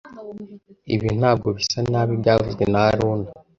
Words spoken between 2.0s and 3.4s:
byavuzwe na haruna